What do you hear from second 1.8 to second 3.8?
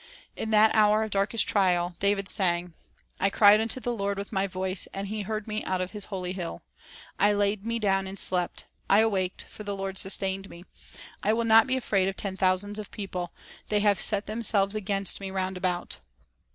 David sang: —"T cried unto